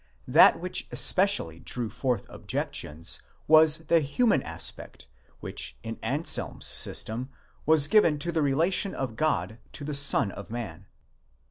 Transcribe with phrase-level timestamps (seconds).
[0.27, 5.05] That which especially drew forth ob jections was the human aspect
[5.41, 7.29] which in Anselm's system
[7.67, 10.87] was given to the relation of God to the Son of man.